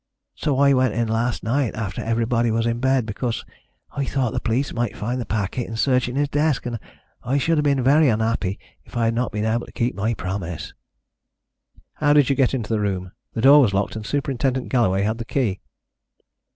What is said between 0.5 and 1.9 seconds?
I went in last night,